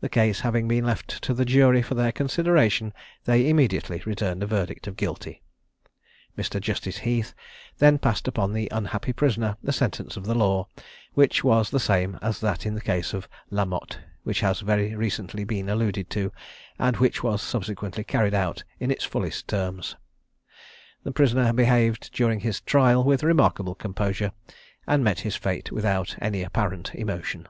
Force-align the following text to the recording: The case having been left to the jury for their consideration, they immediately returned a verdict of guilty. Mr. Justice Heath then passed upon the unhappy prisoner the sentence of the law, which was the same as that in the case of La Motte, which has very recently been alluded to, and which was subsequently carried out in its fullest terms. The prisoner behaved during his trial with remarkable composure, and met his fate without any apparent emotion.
The 0.00 0.08
case 0.08 0.40
having 0.40 0.66
been 0.66 0.84
left 0.84 1.22
to 1.22 1.32
the 1.32 1.44
jury 1.44 1.80
for 1.80 1.94
their 1.94 2.10
consideration, 2.10 2.92
they 3.24 3.48
immediately 3.48 4.02
returned 4.04 4.42
a 4.42 4.46
verdict 4.46 4.88
of 4.88 4.96
guilty. 4.96 5.42
Mr. 6.36 6.60
Justice 6.60 6.96
Heath 6.98 7.34
then 7.78 7.98
passed 8.00 8.26
upon 8.26 8.52
the 8.52 8.66
unhappy 8.72 9.12
prisoner 9.12 9.56
the 9.62 9.72
sentence 9.72 10.16
of 10.16 10.24
the 10.26 10.34
law, 10.34 10.66
which 11.14 11.44
was 11.44 11.70
the 11.70 11.78
same 11.78 12.18
as 12.20 12.40
that 12.40 12.66
in 12.66 12.74
the 12.74 12.80
case 12.80 13.14
of 13.14 13.28
La 13.48 13.64
Motte, 13.64 14.00
which 14.24 14.40
has 14.40 14.58
very 14.58 14.96
recently 14.96 15.44
been 15.44 15.68
alluded 15.68 16.10
to, 16.10 16.32
and 16.80 16.96
which 16.96 17.22
was 17.22 17.40
subsequently 17.40 18.02
carried 18.02 18.34
out 18.34 18.64
in 18.80 18.90
its 18.90 19.04
fullest 19.04 19.46
terms. 19.46 19.94
The 21.04 21.12
prisoner 21.12 21.52
behaved 21.52 22.10
during 22.12 22.40
his 22.40 22.60
trial 22.62 23.04
with 23.04 23.22
remarkable 23.22 23.76
composure, 23.76 24.32
and 24.84 25.04
met 25.04 25.20
his 25.20 25.36
fate 25.36 25.70
without 25.70 26.16
any 26.20 26.42
apparent 26.42 26.92
emotion. 26.92 27.46